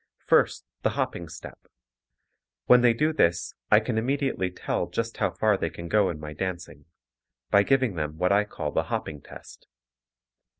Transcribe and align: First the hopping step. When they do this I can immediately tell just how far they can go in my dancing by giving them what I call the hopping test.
First 0.25 0.65
the 0.81 0.89
hopping 0.97 1.29
step. 1.29 1.59
When 2.65 2.81
they 2.81 2.91
do 2.91 3.13
this 3.13 3.53
I 3.69 3.79
can 3.79 3.99
immediately 3.99 4.49
tell 4.49 4.87
just 4.89 5.17
how 5.17 5.29
far 5.29 5.57
they 5.57 5.69
can 5.69 5.87
go 5.87 6.09
in 6.09 6.19
my 6.19 6.33
dancing 6.33 6.85
by 7.51 7.61
giving 7.61 7.93
them 7.93 8.17
what 8.17 8.31
I 8.31 8.45
call 8.45 8.71
the 8.71 8.85
hopping 8.89 9.21
test. 9.21 9.67